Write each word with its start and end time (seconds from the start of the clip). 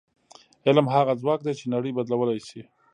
علم 0.67 0.85
هغه 0.95 1.13
ځواک 1.21 1.39
دی 1.43 1.53
چې 1.59 1.65
نړۍ 1.73 1.91
بدلولی 1.97 2.39
شي. 2.47 2.61